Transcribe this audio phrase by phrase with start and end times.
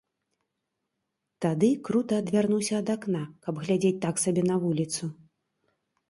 [1.45, 5.03] Тады крута адвярнуўся да акна, каб глядзець так сабе на вуліцу.